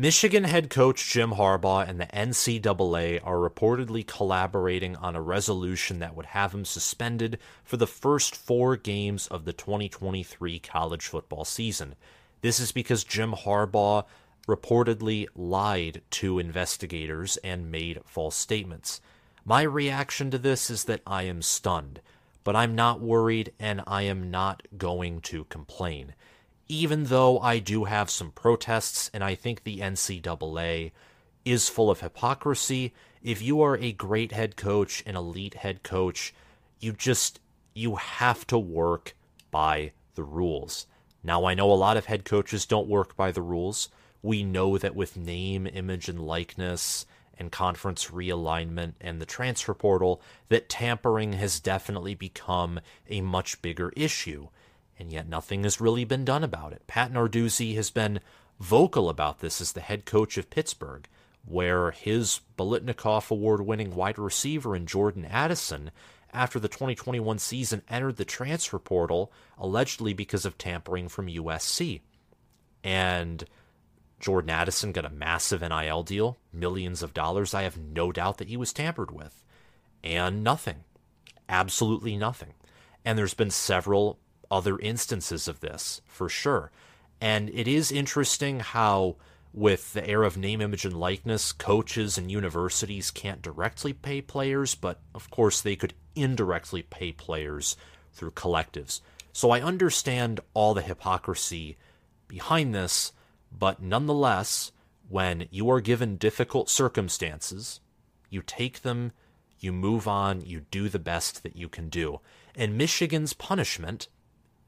[0.00, 6.16] Michigan head coach Jim Harbaugh and the NCAA are reportedly collaborating on a resolution that
[6.16, 11.96] would have him suspended for the first four games of the 2023 college football season.
[12.40, 14.06] This is because Jim Harbaugh
[14.48, 19.02] reportedly lied to investigators and made false statements.
[19.44, 22.00] My reaction to this is that I am stunned,
[22.42, 26.14] but I'm not worried and I am not going to complain
[26.70, 30.92] even though I do have some protests and I think the NCAA
[31.44, 36.32] is full of hypocrisy, if you are a great head coach, an elite head coach,
[36.78, 37.40] you just
[37.74, 39.16] you have to work
[39.50, 40.86] by the rules.
[41.24, 43.88] Now I know a lot of head coaches don't work by the rules.
[44.22, 47.04] We know that with name, image and likeness
[47.36, 52.78] and conference realignment and the transfer portal that tampering has definitely become
[53.08, 54.46] a much bigger issue
[55.00, 56.86] and yet nothing has really been done about it.
[56.86, 58.20] Pat Narduzzi has been
[58.60, 61.08] vocal about this as the head coach of Pittsburgh,
[61.44, 65.90] where his Biletnikoff Award winning wide receiver in Jordan Addison,
[66.32, 72.02] after the 2021 season, entered the transfer portal allegedly because of tampering from USC.
[72.84, 73.44] And
[74.20, 77.54] Jordan Addison got a massive NIL deal, millions of dollars.
[77.54, 79.42] I have no doubt that he was tampered with.
[80.04, 80.84] And nothing.
[81.48, 82.52] Absolutely nothing.
[83.04, 84.18] And there's been several
[84.50, 86.70] other instances of this for sure.
[87.20, 89.16] And it is interesting how,
[89.52, 94.74] with the era of name, image, and likeness, coaches and universities can't directly pay players,
[94.74, 97.76] but of course they could indirectly pay players
[98.12, 99.00] through collectives.
[99.32, 101.76] So I understand all the hypocrisy
[102.26, 103.12] behind this,
[103.56, 104.72] but nonetheless,
[105.08, 107.80] when you are given difficult circumstances,
[108.28, 109.12] you take them,
[109.58, 112.20] you move on, you do the best that you can do.
[112.56, 114.08] And Michigan's punishment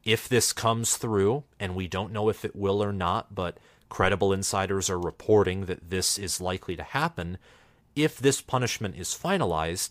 [0.05, 3.59] if this comes through, and we don't know if it will or not, but
[3.89, 7.39] credible insiders are reporting that this is likely to happen,
[7.95, 9.91] if this punishment is finalized,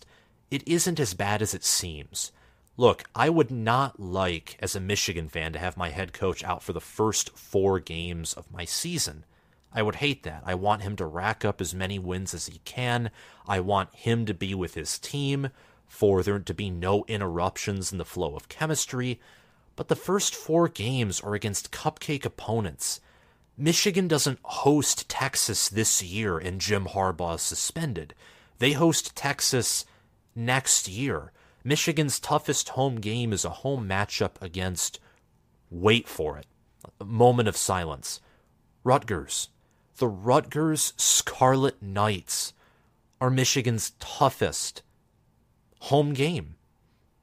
[0.50, 2.32] it isn't as bad as it seems.
[2.76, 6.62] Look, I would not like, as a Michigan fan, to have my head coach out
[6.62, 9.24] for the first four games of my season.
[9.74, 10.42] I would hate that.
[10.44, 13.10] I want him to rack up as many wins as he can.
[13.46, 15.50] I want him to be with his team,
[15.86, 19.20] for there to be no interruptions in the flow of chemistry
[19.76, 23.00] but the first four games are against cupcake opponents.
[23.56, 28.14] Michigan doesn't host Texas this year and Jim Harbaugh is suspended.
[28.58, 29.84] They host Texas
[30.34, 31.32] next year.
[31.64, 34.98] Michigan's toughest home game is a home matchup against,
[35.70, 36.46] wait for it,
[37.00, 38.20] a moment of silence,
[38.84, 39.48] Rutgers.
[39.98, 42.52] The Rutgers Scarlet Knights
[43.20, 44.82] are Michigan's toughest
[45.80, 46.56] home game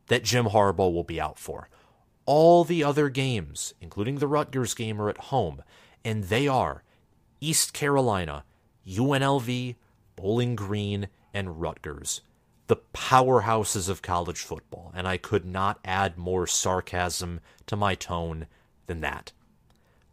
[0.07, 1.67] that Jim Harbaugh will be out for.
[2.31, 5.63] All the other games, including the Rutgers game, are at home,
[6.06, 6.84] and they are
[7.41, 8.44] East Carolina,
[8.88, 9.75] UNLV,
[10.16, 12.22] Bowling Green, and Rutgers,
[12.67, 14.91] the powerhouses of college football.
[14.94, 18.46] And I could not add more sarcasm to my tone
[18.85, 19.31] than that.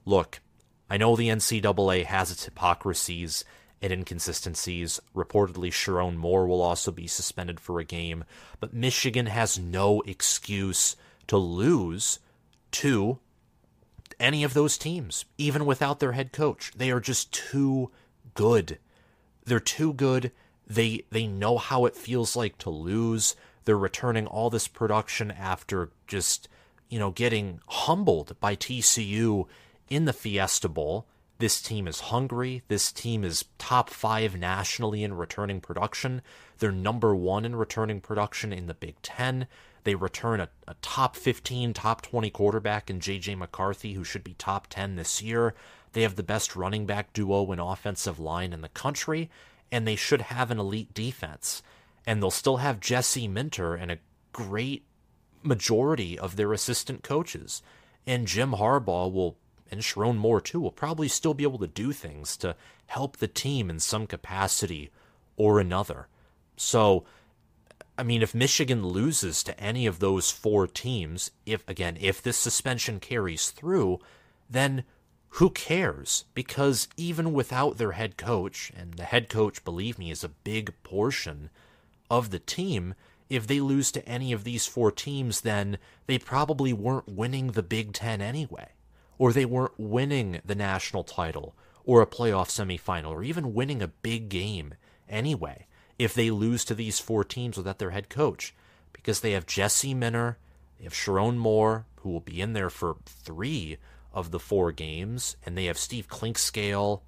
[0.06, 0.40] Look,
[0.88, 3.44] I know the NCAA has its hypocrisies
[3.82, 5.00] and inconsistencies.
[5.14, 8.24] Reportedly, Sherrone Moore will also be suspended for a game,
[8.58, 10.96] but Michigan has no excuse
[11.28, 12.18] to lose
[12.72, 13.18] to
[14.18, 16.72] any of those teams, even without their head coach.
[16.76, 17.90] They are just too
[18.34, 18.78] good.
[19.44, 20.32] They're too good.
[20.66, 23.36] They they know how it feels like to lose.
[23.64, 26.48] They're returning all this production after just,
[26.88, 29.46] you know, getting humbled by TCU
[29.88, 31.06] in the Fiesta Bowl.
[31.38, 32.62] This team is hungry.
[32.68, 36.22] This team is top five nationally in returning production.
[36.58, 39.46] They're number one in returning production in the Big Ten.
[39.86, 43.36] They return a, a top 15, top 20 quarterback in J.J.
[43.36, 45.54] McCarthy, who should be top 10 this year.
[45.92, 49.30] They have the best running back duo and offensive line in the country,
[49.70, 51.62] and they should have an elite defense.
[52.04, 53.98] And they'll still have Jesse Minter and a
[54.32, 54.84] great
[55.44, 57.62] majority of their assistant coaches.
[58.08, 59.36] And Jim Harbaugh will,
[59.70, 63.28] and Sherrone Moore too, will probably still be able to do things to help the
[63.28, 64.90] team in some capacity
[65.36, 66.08] or another.
[66.56, 67.04] So
[67.98, 72.36] I mean, if Michigan loses to any of those four teams, if again, if this
[72.36, 74.00] suspension carries through,
[74.50, 74.84] then
[75.30, 76.24] who cares?
[76.34, 80.72] Because even without their head coach, and the head coach, believe me, is a big
[80.82, 81.50] portion
[82.10, 82.94] of the team,
[83.28, 87.62] if they lose to any of these four teams, then they probably weren't winning the
[87.62, 88.68] Big Ten anyway.
[89.18, 91.54] Or they weren't winning the national title,
[91.84, 94.74] or a playoff semifinal, or even winning a big game
[95.08, 95.66] anyway
[95.98, 98.54] if they lose to these four teams without their head coach
[98.92, 100.38] because they have Jesse Minter,
[100.78, 103.78] they have Sherrone Moore, who will be in there for three
[104.12, 107.00] of the four games, and they have Steve Clinkscale.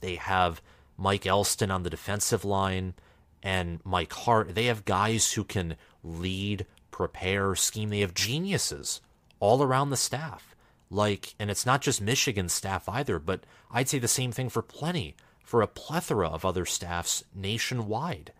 [0.00, 0.62] They have
[0.96, 2.94] Mike Elston on the defensive line
[3.42, 4.54] and Mike Hart.
[4.54, 7.88] They have guys who can lead, prepare, scheme.
[7.88, 9.00] They have geniuses
[9.40, 10.54] all around the staff.
[10.90, 14.62] Like, and it's not just Michigan's staff either, but I'd say the same thing for
[14.62, 15.14] plenty,
[15.50, 18.32] for a plethora of other staffs nationwide.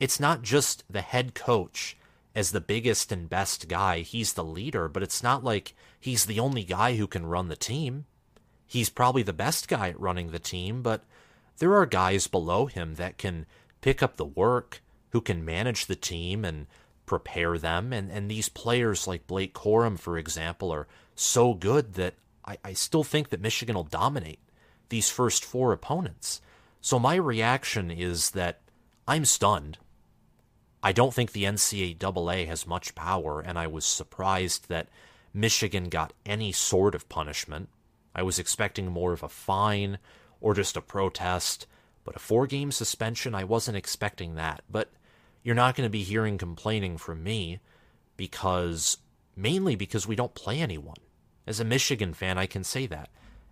[0.00, 1.94] It's not just the head coach
[2.34, 4.00] as the biggest and best guy.
[4.00, 7.54] He's the leader, but it's not like he's the only guy who can run the
[7.54, 8.06] team.
[8.66, 11.04] He's probably the best guy at running the team, but
[11.58, 13.44] there are guys below him that can
[13.82, 16.66] pick up the work, who can manage the team and
[17.04, 17.92] prepare them.
[17.92, 22.72] And, and these players like Blake Corum, for example, are so good that I, I
[22.72, 24.40] still think that Michigan will dominate
[24.88, 26.40] these first four opponents.
[26.84, 28.60] So my reaction is that
[29.08, 29.78] I'm stunned.
[30.82, 34.90] I don't think the NCAA has much power, and I was surprised that
[35.32, 37.70] Michigan got any sort of punishment.
[38.14, 39.96] I was expecting more of a fine
[40.42, 41.66] or just a protest,
[42.04, 44.62] but a four game suspension, I wasn't expecting that.
[44.70, 44.92] But
[45.42, 47.60] you're not going to be hearing complaining from me
[48.18, 48.98] because
[49.34, 50.98] mainly because we don't play anyone.
[51.46, 53.08] As a Michigan fan, I can say that.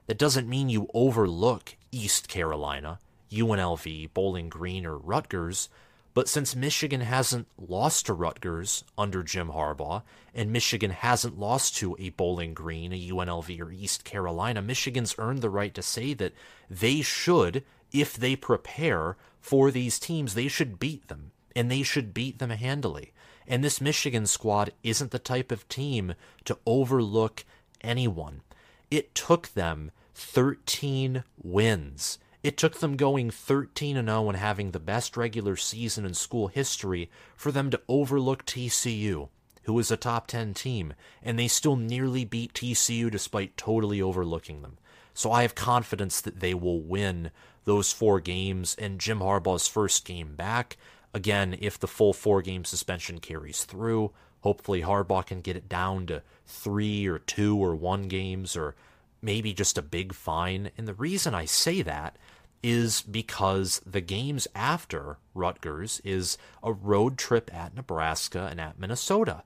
[0.06, 2.99] That doesn't mean you overlook East Carolina,
[3.32, 5.69] UNLV, Bowling Green, or Rutgers.
[6.14, 10.02] But since Michigan hasn't lost to Rutgers under Jim Harbaugh,
[10.34, 15.40] and Michigan hasn't lost to a Bowling Green, a UNLV, or East Carolina, Michigan's earned
[15.40, 16.34] the right to say that
[16.69, 22.12] they should, if they prepare for these teams, they should beat them, and they should
[22.12, 23.12] beat them handily.
[23.49, 26.14] And this Michigan squad isn't the type of team
[26.44, 27.44] to overlook
[27.81, 28.43] anyone.
[28.90, 35.17] It took them 13 wins it took them going 13 0 and having the best
[35.17, 39.29] regular season in school history for them to overlook TCU,
[39.65, 44.62] who was a top 10 team, and they still nearly beat TCU despite totally overlooking
[44.62, 44.79] them.
[45.15, 47.31] So I have confidence that they will win
[47.65, 50.77] those four games and Jim Harbaugh's first game back.
[51.15, 56.06] Again, if the full four game suspension carries through, hopefully Harbaugh can get it down
[56.06, 58.75] to three or two or one games or
[59.21, 60.71] maybe just a big fine.
[60.77, 62.17] And the reason I say that
[62.62, 69.43] is because the games after Rutgers is a road trip at Nebraska and at Minnesota.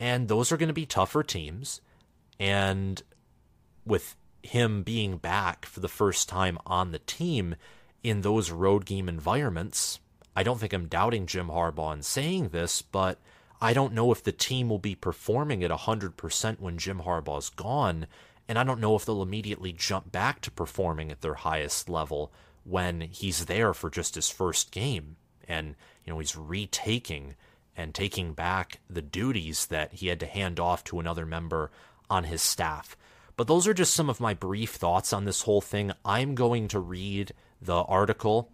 [0.00, 1.80] And those are going to be tougher teams.
[2.40, 3.02] And
[3.84, 7.56] with him being back for the first time on the team
[8.02, 10.00] in those road game environments,
[10.36, 13.18] I don't think I'm doubting Jim Harbaugh in saying this, but
[13.60, 18.06] I don't know if the team will be performing at 100% when Jim Harbaugh's gone.
[18.48, 22.32] And I don't know if they'll immediately jump back to performing at their highest level
[22.64, 25.16] when he's there for just his first game.
[25.48, 27.36] And, you know, he's retaking
[27.76, 31.70] and taking back the duties that he had to hand off to another member
[32.08, 32.96] on his staff.
[33.36, 35.92] But those are just some of my brief thoughts on this whole thing.
[36.04, 38.50] I'm going to read the article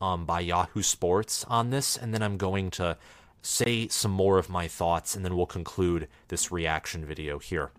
[0.00, 2.96] um, by Yahoo Sports on this, and then I'm going to
[3.42, 7.72] say some more of my thoughts, and then we'll conclude this reaction video here.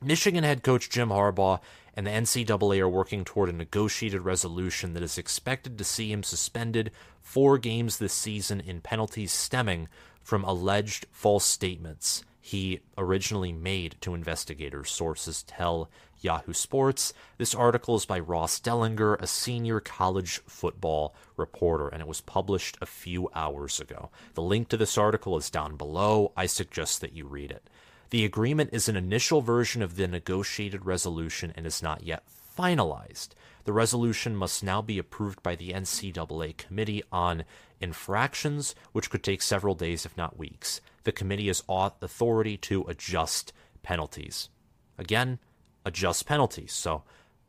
[0.00, 1.60] Michigan head coach Jim Harbaugh
[1.94, 6.22] and the NCAA are working toward a negotiated resolution that is expected to see him
[6.22, 9.88] suspended four games this season in penalties stemming
[10.22, 15.90] from alleged false statements he originally made to investigators, sources tell
[16.22, 17.12] Yahoo Sports.
[17.36, 22.78] This article is by Ross Dellenger, a senior college football reporter, and it was published
[22.80, 24.08] a few hours ago.
[24.32, 26.32] The link to this article is down below.
[26.38, 27.68] I suggest that you read it.
[28.10, 32.24] The agreement is an initial version of the negotiated resolution and is not yet
[32.58, 33.28] finalized.
[33.64, 37.44] The resolution must now be approved by the NCAA Committee on
[37.80, 40.80] Infractions, which could take several days, if not weeks.
[41.04, 44.48] The committee has authority to adjust penalties.
[44.96, 45.38] Again,
[45.84, 46.72] adjust penalties.
[46.72, 47.04] So,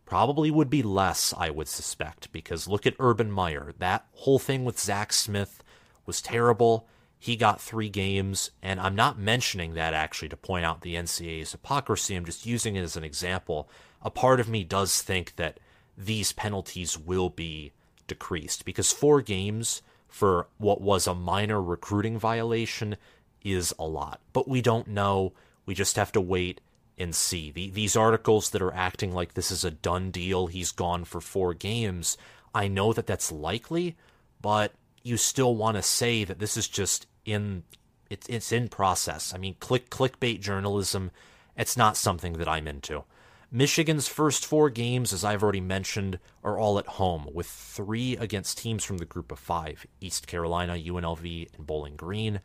[0.06, 3.74] probably would be less, I would suspect, because look at Urban Meyer.
[3.80, 5.64] That whole thing with Zach Smith
[6.06, 6.88] was terrible.
[7.22, 11.52] He got three games, and I'm not mentioning that actually to point out the NCAA's
[11.52, 12.16] hypocrisy.
[12.16, 13.70] I'm just using it as an example.
[14.02, 15.60] A part of me does think that
[15.98, 17.74] these penalties will be
[18.08, 22.96] decreased because four games for what was a minor recruiting violation
[23.44, 24.22] is a lot.
[24.32, 25.34] But we don't know.
[25.66, 26.62] We just have to wait
[26.98, 27.52] and see.
[27.52, 31.22] The, these articles that are acting like this is a done deal, he's gone for
[31.22, 32.18] four games,
[32.54, 33.96] I know that that's likely,
[34.42, 37.64] but you still want to say that this is just in
[38.10, 39.34] it's it's in process.
[39.34, 41.12] I mean, click clickbait journalism.
[41.56, 43.04] It's not something that I'm into.
[43.52, 48.60] Michigan's first four games, as I've already mentioned, are all at home, with three against
[48.60, 52.42] teams from the group of five East Carolina, UNLV, and Bowling Green.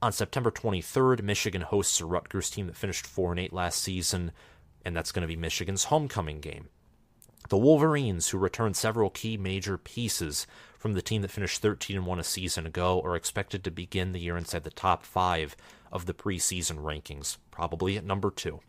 [0.00, 4.32] On September 23rd, Michigan hosts a Rutgers team that finished 4 and 8 last season,
[4.84, 6.68] and that's going to be Michigan's homecoming game.
[7.48, 10.46] The Wolverines, who returned several key major pieces
[10.86, 14.12] from the team that finished 13 and 1 a season ago, are expected to begin
[14.12, 15.56] the year inside the top five
[15.90, 18.60] of the preseason rankings, probably at number two.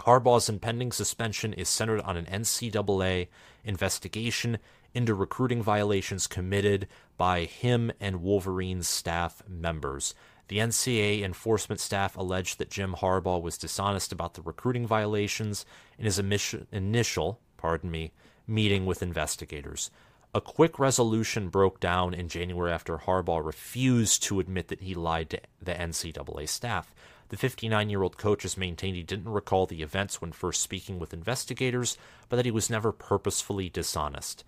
[0.00, 3.28] Harbaugh's impending suspension is centered on an NCAA
[3.62, 4.58] investigation
[4.94, 10.12] into recruiting violations committed by him and Wolverines staff members.
[10.48, 15.64] The NCAA enforcement staff alleged that Jim Harbaugh was dishonest about the recruiting violations
[16.00, 18.10] in his initial, pardon me,
[18.44, 19.92] meeting with investigators.
[20.36, 25.30] A quick resolution broke down in January after Harbaugh refused to admit that he lied
[25.30, 26.92] to the NCAA staff.
[27.28, 30.98] The 59 year old coach has maintained he didn't recall the events when first speaking
[30.98, 31.96] with investigators,
[32.28, 34.42] but that he was never purposefully dishonest.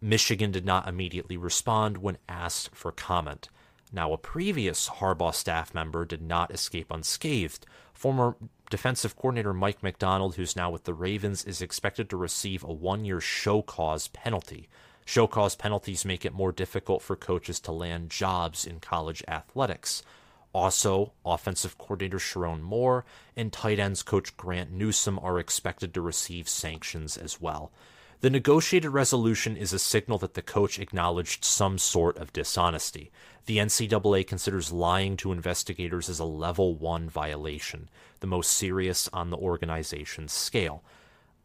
[0.00, 3.50] Michigan did not immediately respond when asked for comment.
[3.92, 7.66] Now, a previous Harbaugh staff member did not escape unscathed.
[7.92, 8.36] Former
[8.70, 13.04] defensive coordinator Mike Macdonald, who's now with the Ravens, is expected to receive a one
[13.04, 14.66] year show cause penalty.
[15.10, 20.04] Show cause penalties make it more difficult for coaches to land jobs in college athletics.
[20.52, 26.48] Also, offensive coordinator Sherrone Moore and tight ends coach Grant Newsome are expected to receive
[26.48, 27.72] sanctions as well.
[28.20, 33.10] The negotiated resolution is a signal that the coach acknowledged some sort of dishonesty.
[33.46, 37.90] The NCAA considers lying to investigators as a level one violation,
[38.20, 40.84] the most serious on the organization's scale.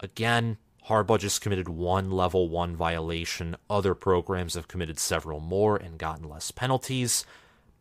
[0.01, 0.57] Again,
[0.87, 3.55] Harbaugh just committed one level one violation.
[3.69, 7.25] Other programs have committed several more and gotten less penalties.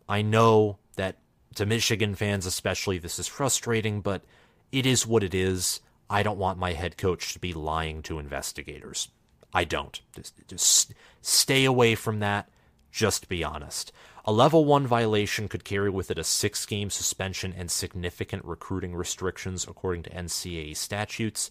[0.08, 1.18] I know that
[1.56, 4.24] to Michigan fans, especially, this is frustrating, but
[4.72, 5.80] it is what it is.
[6.08, 9.08] I don't want my head coach to be lying to investigators.
[9.52, 10.00] I don't.
[10.14, 12.48] Just, just stay away from that.
[12.90, 13.92] Just be honest.
[14.24, 18.94] A level 1 violation could carry with it a six game suspension and significant recruiting
[18.94, 21.50] restrictions, according to NCAA statutes.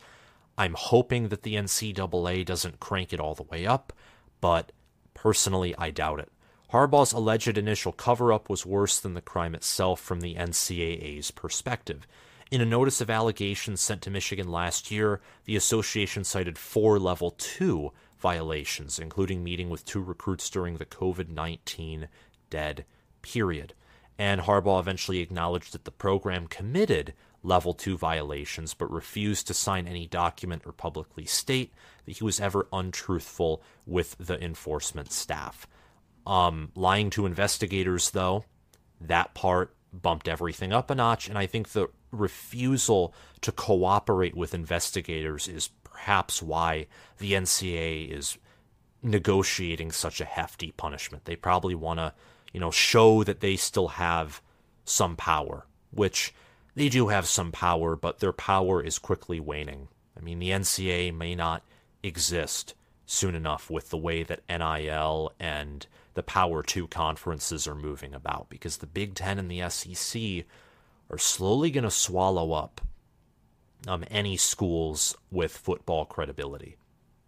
[0.58, 3.94] I'm hoping that the NCAA doesn't crank it all the way up,
[4.42, 4.72] but
[5.14, 6.32] personally, I doubt it.
[6.72, 12.08] Harbaugh's alleged initial cover up was worse than the crime itself from the NCAA's perspective.
[12.50, 17.32] In a notice of allegations sent to Michigan last year, the association cited four level
[17.32, 22.08] two violations, including meeting with two recruits during the COVID 19
[22.50, 22.86] dead
[23.22, 23.74] period.
[24.18, 29.88] And Harbaugh eventually acknowledged that the program committed level 2 violations, but refused to sign
[29.88, 31.74] any document or publicly state
[32.06, 35.68] that he was ever untruthful with the enforcement staff.
[36.26, 38.46] Um, lying to investigators, though,
[39.02, 44.54] that part bumped everything up a notch, and I think the refusal to cooperate with
[44.54, 48.38] investigators is perhaps why the NCA is
[49.02, 51.26] negotiating such a hefty punishment.
[51.26, 52.14] They probably want to,
[52.54, 54.42] you know, show that they still have
[54.86, 56.34] some power, which
[56.76, 59.90] they do have some power, but their power is quickly waning.
[60.18, 61.64] I mean, the NCA may not
[62.04, 68.14] exist soon enough with the way that NIL and the Power 2 conferences are moving
[68.14, 70.46] about because the Big Ten and the SEC
[71.10, 72.82] are slowly going to swallow up
[73.88, 76.78] um, any schools with football credibility.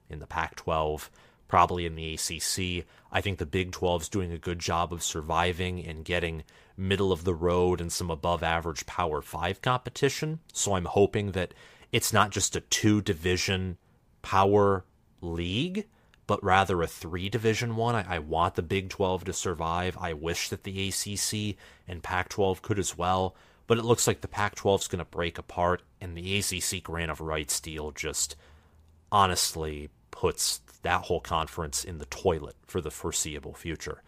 [0.10, 1.10] In the Pac 12,
[1.56, 5.02] probably in the ACC, I think the Big 12 is doing a good job of
[5.02, 6.44] surviving and getting
[6.76, 10.40] middle of the road and some above average Power 5 competition.
[10.52, 11.54] So I'm hoping that
[11.94, 13.78] it's not just a two division
[14.22, 14.84] power
[15.22, 15.88] league,
[16.28, 17.96] but rather a three division one.
[17.96, 19.98] I, I, want the Big 12 to survive.
[19.98, 21.56] I wish that the ACC
[21.88, 23.34] and Pac 12 could as well
[23.68, 26.84] but it looks like the Pac 12 is going to break apart, and the ACC
[26.84, 28.36] grant of rights deal just
[29.12, 34.02] honestly puts that whole conference in the toilet for the foreseeable future.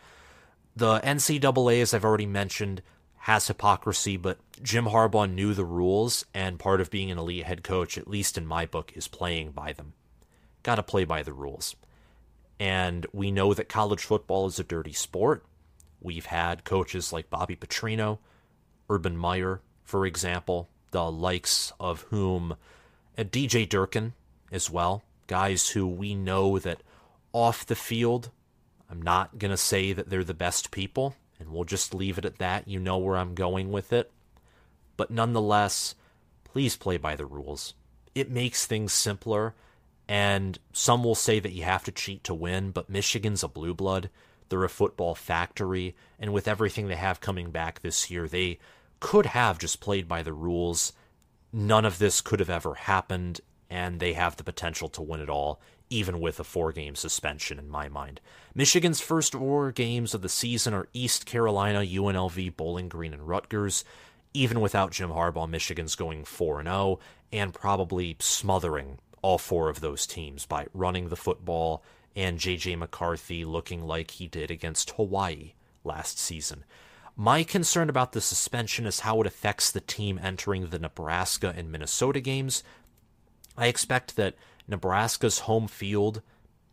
[0.76, 2.82] The NCAA, as I've already mentioned,
[3.18, 7.64] has hypocrisy, but Jim Harbaugh knew the rules, and part of being an elite head
[7.64, 9.94] coach, at least in my book, is playing by them.
[10.64, 11.76] Got to play by the rules.
[12.60, 15.46] And we know that college football is a dirty sport.
[16.00, 18.20] We've had coaches like Bobby Petrino,
[18.90, 22.54] Urban Meyer, for example, the likes of whom
[23.18, 24.14] uh, DJ Durkin
[24.52, 26.82] as well, guys who we know that
[27.34, 28.32] off the field,
[28.90, 32.26] I'm not going to say that they're the best people, and we'll just leave it
[32.26, 32.68] at that.
[32.68, 34.12] You know where I'm going with it.
[34.96, 35.96] But nonetheless,
[36.44, 37.76] please play by the rules.
[38.16, 39.54] It makes things simpler,
[40.08, 43.74] and some will say that you have to cheat to win, but Michigan's a blue
[43.74, 44.10] blood.
[44.50, 48.60] They're a football factory, and with everything they have coming back this year, they
[49.00, 50.94] could have just played by the rules.
[51.54, 55.30] None of this could have ever happened, and they have the potential to win it
[55.30, 58.22] all, even with a four game suspension, in my mind.
[58.54, 63.84] Michigan's first four games of the season are East Carolina, UNLV, Bowling Green, and Rutgers.
[64.34, 67.00] Even without Jim Harbaugh, Michigan's going 4 0
[67.32, 71.84] and probably smothering all four of those teams by running the football
[72.16, 76.64] and JJ McCarthy looking like he did against Hawaii last season.
[77.16, 81.72] My concern about the suspension is how it affects the team entering the Nebraska and
[81.72, 82.64] Minnesota games.
[83.58, 84.36] I expect that
[84.68, 86.22] Nebraska's home field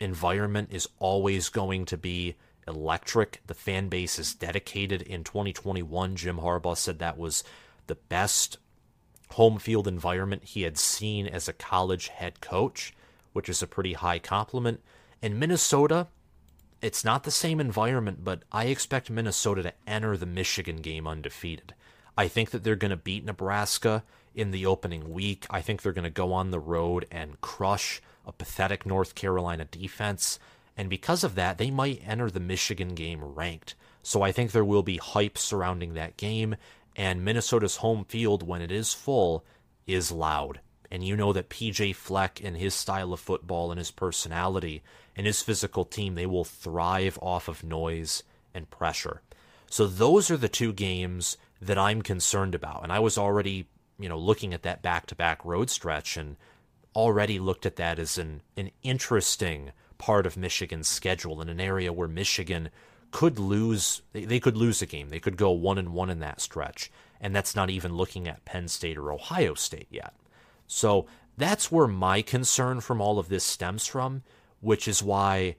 [0.01, 2.37] environment is always going to be
[2.67, 3.41] electric.
[3.47, 5.03] The fan base is dedicated.
[5.03, 7.45] In 2021, Jim Harbaugh said that was
[7.87, 8.59] the best
[9.31, 12.95] home field environment he had seen as a college head coach,
[13.33, 14.81] which is a pretty high compliment.
[15.23, 16.09] In Minnesota,
[16.83, 21.75] it's not the same environment, but I expect Minnesota to enter the Michigan game undefeated.
[22.17, 25.47] I think that they're going to beat Nebraska in the opening week.
[25.51, 29.65] I think they're going to go on the road and crush a pathetic North Carolina
[29.65, 30.39] defense.
[30.77, 33.75] And because of that, they might enter the Michigan game ranked.
[34.03, 36.57] So I think there will be hype surrounding that game.
[36.97, 39.45] And Minnesota's home field, when it is full,
[39.87, 40.61] is loud.
[40.91, 44.83] And you know that PJ Fleck and his style of football and his personality
[45.17, 48.23] and his physical team, they will thrive off of noise
[48.55, 49.23] and pressure.
[49.69, 52.83] So those are the two games that I'm concerned about.
[52.83, 53.67] And I was already,
[53.99, 56.37] you know, looking at that back-to-back road stretch and
[56.95, 61.93] already looked at that as an an interesting part of Michigan's schedule in an area
[61.93, 62.71] where Michigan
[63.11, 65.09] could lose they, they could lose a game.
[65.09, 66.91] They could go 1 and 1 in that stretch.
[67.21, 70.15] And that's not even looking at Penn State or Ohio State yet.
[70.67, 74.23] So that's where my concern from all of this stems from
[74.65, 75.57] which is why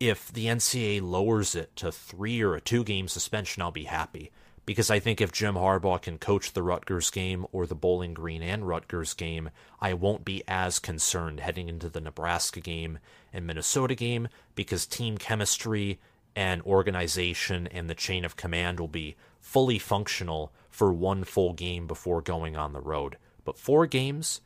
[0.00, 4.32] if the NCAA lowers it to three or a two game suspension, I'll be happy.
[4.68, 8.42] Because I think if Jim Harbaugh can coach the Rutgers game or the Bowling Green
[8.42, 9.48] and Rutgers game,
[9.80, 12.98] I won't be as concerned heading into the Nebraska game
[13.32, 16.00] and Minnesota game because team chemistry
[16.36, 21.86] and organization and the chain of command will be fully functional for one full game
[21.86, 23.16] before going on the road.
[23.46, 24.42] But four games,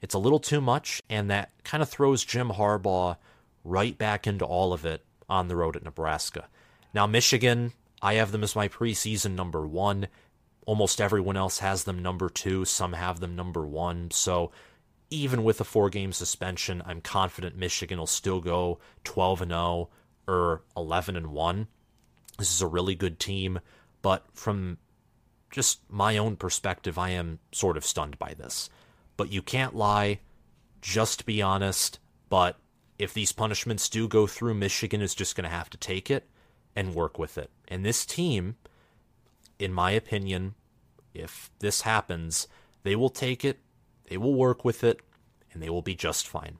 [0.00, 3.18] it's a little too much, and that kind of throws Jim Harbaugh
[3.64, 6.48] right back into all of it on the road at Nebraska.
[6.94, 10.08] Now, Michigan, I have them as my preseason number one.
[10.66, 12.64] Almost everyone else has them number two.
[12.64, 14.10] Some have them number one.
[14.10, 14.52] So
[15.10, 19.88] even with a four game suspension, I'm confident Michigan will still go 12 and 0
[20.26, 21.66] or 11 and 1.
[22.38, 23.58] This is a really good team,
[24.02, 24.78] but from
[25.50, 28.68] just my own perspective, I am sort of stunned by this.
[29.16, 30.20] But you can't lie,
[30.80, 32.56] just be honest, but
[32.98, 36.28] if these punishments do go through, Michigan is just going to have to take it
[36.78, 37.50] and work with it.
[37.66, 38.54] And this team,
[39.58, 40.54] in my opinion,
[41.12, 42.46] if this happens,
[42.84, 43.58] they will take it,
[44.08, 45.00] they will work with it,
[45.52, 46.58] and they will be just fine.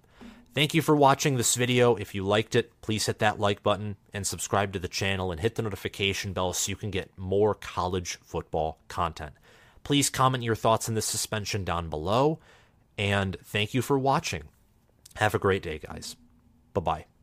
[0.54, 1.94] Thank you for watching this video.
[1.94, 5.40] If you liked it, please hit that like button and subscribe to the channel and
[5.40, 9.35] hit the notification bell so you can get more college football content.
[9.85, 12.40] Please comment your thoughts on this suspension down below,
[12.98, 14.42] and thank you for watching.
[15.14, 16.16] Have a great day, guys.
[16.74, 17.17] Bye bye.